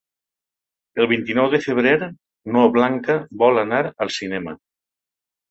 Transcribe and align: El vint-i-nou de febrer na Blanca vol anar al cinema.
El 1.03 1.07
vint-i-nou 1.11 1.49
de 1.55 1.59
febrer 1.65 1.93
na 2.55 2.65
Blanca 2.79 3.19
vol 3.45 3.63
anar 3.67 3.85
al 3.93 4.13
cinema. 4.19 4.57